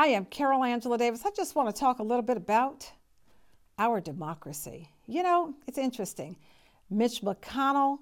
I 0.00 0.06
am 0.06 0.24
Carol 0.24 0.64
Angela 0.64 0.96
Davis. 0.96 1.26
I 1.26 1.30
just 1.36 1.54
want 1.54 1.68
to 1.68 1.78
talk 1.78 1.98
a 1.98 2.02
little 2.02 2.22
bit 2.22 2.38
about 2.38 2.90
our 3.78 4.00
democracy. 4.00 4.88
You 5.06 5.22
know, 5.22 5.54
it's 5.66 5.76
interesting. 5.76 6.38
Mitch 6.88 7.20
McConnell 7.20 7.98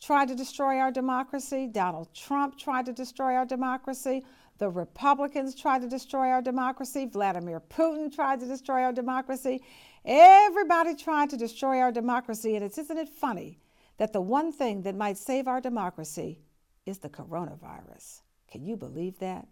tried 0.00 0.28
to 0.28 0.34
destroy 0.34 0.78
our 0.78 0.90
democracy, 0.90 1.66
Donald 1.66 2.08
Trump 2.14 2.58
tried 2.58 2.86
to 2.86 2.94
destroy 2.94 3.34
our 3.34 3.44
democracy, 3.44 4.24
the 4.56 4.70
Republicans 4.70 5.54
tried 5.54 5.82
to 5.82 5.86
destroy 5.86 6.28
our 6.28 6.40
democracy, 6.40 7.04
Vladimir 7.04 7.60
Putin 7.60 8.10
tried 8.10 8.40
to 8.40 8.46
destroy 8.46 8.80
our 8.80 8.92
democracy. 8.94 9.62
Everybody 10.06 10.94
tried 10.94 11.28
to 11.28 11.36
destroy 11.36 11.78
our 11.80 11.92
democracy, 11.92 12.56
and 12.56 12.64
it's 12.64 12.78
isn't 12.78 12.96
it 12.96 13.10
funny 13.10 13.58
that 13.98 14.14
the 14.14 14.20
one 14.22 14.50
thing 14.50 14.80
that 14.84 14.96
might 14.96 15.18
save 15.18 15.46
our 15.46 15.60
democracy 15.60 16.40
is 16.86 17.00
the 17.00 17.10
coronavirus. 17.10 18.22
Can 18.50 18.64
you 18.64 18.78
believe 18.78 19.18
that? 19.18 19.46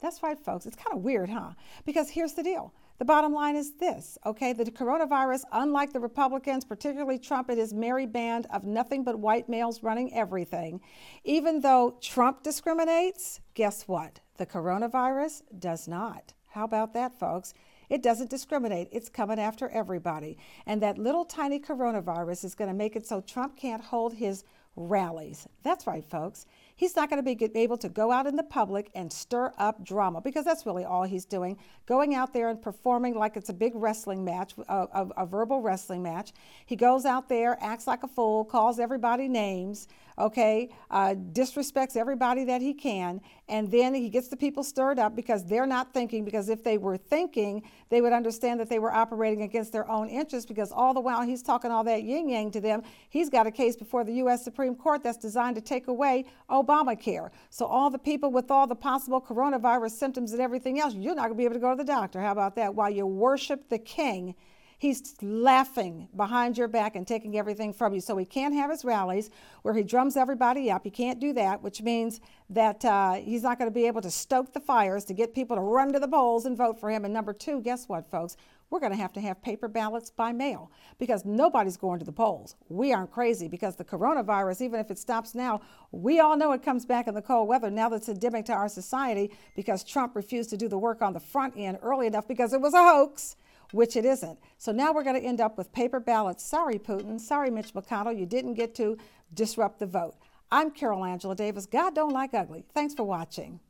That's 0.00 0.22
right, 0.22 0.38
folks. 0.38 0.66
It's 0.66 0.76
kind 0.76 0.96
of 0.96 1.02
weird, 1.02 1.28
huh? 1.28 1.50
Because 1.84 2.10
here's 2.10 2.34
the 2.34 2.42
deal. 2.42 2.72
The 2.98 3.04
bottom 3.04 3.32
line 3.32 3.54
is 3.54 3.74
this, 3.74 4.18
okay? 4.26 4.52
The 4.52 4.64
coronavirus, 4.64 5.42
unlike 5.52 5.92
the 5.92 6.00
Republicans, 6.00 6.64
particularly 6.64 7.18
Trump 7.18 7.48
and 7.48 7.58
his 7.58 7.72
merry 7.72 8.06
band 8.06 8.46
of 8.50 8.64
nothing 8.64 9.04
but 9.04 9.18
white 9.18 9.48
males 9.48 9.84
running 9.84 10.12
everything, 10.12 10.80
even 11.22 11.60
though 11.60 11.96
Trump 12.00 12.42
discriminates, 12.42 13.40
guess 13.54 13.86
what? 13.86 14.20
The 14.36 14.46
coronavirus 14.46 15.42
does 15.60 15.86
not. 15.86 16.32
How 16.48 16.64
about 16.64 16.92
that, 16.94 17.16
folks? 17.18 17.54
It 17.88 18.02
doesn't 18.02 18.30
discriminate. 18.30 18.88
It's 18.90 19.08
coming 19.08 19.38
after 19.38 19.68
everybody. 19.68 20.36
And 20.66 20.82
that 20.82 20.98
little 20.98 21.24
tiny 21.24 21.60
coronavirus 21.60 22.44
is 22.44 22.54
going 22.54 22.68
to 22.70 22.76
make 22.76 22.96
it 22.96 23.06
so 23.06 23.20
Trump 23.20 23.56
can't 23.56 23.82
hold 23.82 24.14
his 24.14 24.44
rallies. 24.78 25.46
That's 25.62 25.86
right, 25.86 26.04
folks. 26.04 26.46
He's 26.76 26.94
not 26.94 27.10
going 27.10 27.22
to 27.22 27.34
be 27.36 27.60
able 27.60 27.76
to 27.78 27.88
go 27.88 28.12
out 28.12 28.28
in 28.28 28.36
the 28.36 28.44
public 28.44 28.90
and 28.94 29.12
stir 29.12 29.52
up 29.58 29.84
drama 29.84 30.20
because 30.20 30.44
that's 30.44 30.64
really 30.64 30.84
all 30.84 31.02
he's 31.02 31.24
doing. 31.24 31.58
Going 31.86 32.14
out 32.14 32.32
there 32.32 32.48
and 32.50 32.62
performing 32.62 33.16
like 33.16 33.36
it's 33.36 33.48
a 33.48 33.54
big 33.54 33.72
wrestling 33.74 34.24
match, 34.24 34.54
a, 34.68 34.86
a, 34.92 35.08
a 35.18 35.26
verbal 35.26 35.60
wrestling 35.60 36.02
match. 36.02 36.32
He 36.66 36.76
goes 36.76 37.04
out 37.04 37.28
there, 37.28 37.58
acts 37.60 37.88
like 37.88 38.04
a 38.04 38.08
fool, 38.08 38.44
calls 38.44 38.78
everybody 38.78 39.26
names, 39.26 39.88
okay, 40.18 40.68
uh, 40.90 41.14
disrespects 41.32 41.96
everybody 41.96 42.44
that 42.44 42.60
he 42.60 42.74
can, 42.74 43.20
and 43.48 43.70
then 43.70 43.94
he 43.94 44.08
gets 44.08 44.28
the 44.28 44.36
people 44.36 44.62
stirred 44.62 44.98
up 44.98 45.16
because 45.16 45.44
they're 45.44 45.66
not 45.66 45.92
thinking. 45.92 46.24
Because 46.24 46.48
if 46.48 46.62
they 46.62 46.78
were 46.78 46.96
thinking, 46.96 47.62
they 47.88 48.00
would 48.00 48.12
understand 48.12 48.60
that 48.60 48.68
they 48.68 48.78
were 48.78 48.92
operating 48.92 49.42
against 49.42 49.72
their 49.72 49.88
own 49.90 50.08
interests. 50.08 50.46
Because 50.46 50.70
all 50.70 50.92
the 50.92 51.00
while 51.00 51.22
he's 51.22 51.42
talking 51.42 51.70
all 51.70 51.84
that 51.84 52.02
yin 52.02 52.28
yang 52.28 52.50
to 52.50 52.60
them, 52.60 52.82
he's 53.08 53.30
got 53.30 53.46
a 53.46 53.50
case 53.50 53.76
before 53.76 54.04
the 54.04 54.14
U.S. 54.14 54.44
Supreme 54.44 54.67
Court 54.74 55.02
that's 55.02 55.18
designed 55.18 55.56
to 55.56 55.62
take 55.62 55.88
away 55.88 56.24
Obamacare. 56.50 57.30
So 57.50 57.66
all 57.66 57.90
the 57.90 57.98
people 57.98 58.30
with 58.30 58.50
all 58.50 58.66
the 58.66 58.74
possible 58.76 59.20
coronavirus 59.20 59.92
symptoms 59.92 60.32
and 60.32 60.40
everything 60.40 60.80
else, 60.80 60.94
you're 60.94 61.14
not 61.14 61.22
going 61.22 61.34
to 61.34 61.38
be 61.38 61.44
able 61.44 61.54
to 61.54 61.60
go 61.60 61.70
to 61.70 61.76
the 61.76 61.84
doctor. 61.84 62.20
How 62.20 62.32
about 62.32 62.56
that? 62.56 62.74
While 62.74 62.90
you 62.90 63.06
worship 63.06 63.68
the 63.68 63.78
king 63.78 64.34
He's 64.80 65.16
laughing 65.20 66.08
behind 66.16 66.56
your 66.56 66.68
back 66.68 66.94
and 66.94 67.04
taking 67.04 67.36
everything 67.36 67.72
from 67.72 67.94
you. 67.94 68.00
So 68.00 68.16
he 68.16 68.24
can't 68.24 68.54
have 68.54 68.70
his 68.70 68.84
rallies 68.84 69.28
where 69.62 69.74
he 69.74 69.82
drums 69.82 70.16
everybody 70.16 70.70
up. 70.70 70.84
He 70.84 70.90
can't 70.90 71.18
do 71.18 71.32
that, 71.32 71.64
which 71.64 71.82
means 71.82 72.20
that 72.50 72.84
uh, 72.84 73.14
he's 73.14 73.42
not 73.42 73.58
going 73.58 73.68
to 73.68 73.74
be 73.74 73.88
able 73.88 74.02
to 74.02 74.10
stoke 74.10 74.52
the 74.52 74.60
fires 74.60 75.04
to 75.06 75.14
get 75.14 75.34
people 75.34 75.56
to 75.56 75.62
run 75.62 75.92
to 75.92 75.98
the 75.98 76.06
polls 76.06 76.46
and 76.46 76.56
vote 76.56 76.78
for 76.78 76.90
him. 76.90 77.04
And 77.04 77.12
number 77.12 77.32
two, 77.32 77.60
guess 77.60 77.88
what, 77.88 78.08
folks? 78.08 78.36
We're 78.70 78.78
going 78.78 78.92
to 78.92 78.98
have 78.98 79.12
to 79.14 79.20
have 79.20 79.42
paper 79.42 79.66
ballots 79.66 80.10
by 80.10 80.30
mail 80.30 80.70
because 80.98 81.24
nobody's 81.24 81.76
going 81.76 81.98
to 81.98 82.04
the 82.04 82.12
polls. 82.12 82.54
We 82.68 82.92
aren't 82.92 83.10
crazy 83.10 83.48
because 83.48 83.74
the 83.74 83.84
coronavirus, 83.84 84.60
even 84.60 84.78
if 84.78 84.92
it 84.92 84.98
stops 84.98 85.34
now, 85.34 85.60
we 85.90 86.20
all 86.20 86.36
know 86.36 86.52
it 86.52 86.62
comes 86.62 86.86
back 86.86 87.08
in 87.08 87.14
the 87.14 87.22
cold 87.22 87.48
weather 87.48 87.70
now 87.70 87.88
that's 87.88 88.08
endemic 88.08 88.44
to 88.44 88.52
our 88.52 88.68
society 88.68 89.32
because 89.56 89.82
Trump 89.82 90.14
refused 90.14 90.50
to 90.50 90.56
do 90.56 90.68
the 90.68 90.78
work 90.78 91.02
on 91.02 91.14
the 91.14 91.20
front 91.20 91.54
end 91.56 91.78
early 91.82 92.06
enough 92.06 92.28
because 92.28 92.52
it 92.52 92.60
was 92.60 92.74
a 92.74 92.82
hoax 92.82 93.34
which 93.72 93.96
it 93.96 94.04
isn't. 94.04 94.38
So 94.56 94.72
now 94.72 94.92
we're 94.92 95.04
going 95.04 95.20
to 95.20 95.26
end 95.26 95.40
up 95.40 95.58
with 95.58 95.72
paper 95.72 96.00
ballots. 96.00 96.44
Sorry, 96.44 96.78
Putin. 96.78 97.20
Sorry, 97.20 97.50
Mitch 97.50 97.74
McConnell. 97.74 98.18
You 98.18 98.26
didn't 98.26 98.54
get 98.54 98.74
to 98.76 98.96
disrupt 99.34 99.78
the 99.78 99.86
vote. 99.86 100.16
I'm 100.50 100.70
Carol 100.70 101.04
Angela 101.04 101.34
Davis. 101.34 101.66
God 101.66 101.94
don't 101.94 102.12
like 102.12 102.32
ugly. 102.32 102.64
Thanks 102.74 102.94
for 102.94 103.04
watching. 103.04 103.60